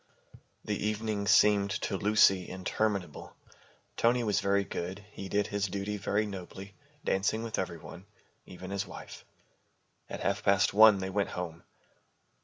The 0.65 0.87
evening 0.87 1.27
seemed 1.27 1.69
to 1.81 1.95
Lucy 1.95 2.49
interminable. 2.49 3.35
Tony 3.95 4.23
was 4.23 4.39
very 4.39 4.63
good. 4.63 5.05
He 5.11 5.29
did 5.29 5.45
his 5.45 5.67
duty 5.67 5.97
very 5.97 6.25
nobly, 6.25 6.73
dancing 7.05 7.43
with 7.43 7.59
every 7.59 7.77
one, 7.77 8.07
even 8.47 8.71
his 8.71 8.87
wife. 8.87 9.23
At 10.09 10.21
half 10.21 10.41
past 10.43 10.73
one 10.73 10.97
they 10.97 11.11
went 11.11 11.29
home. 11.29 11.65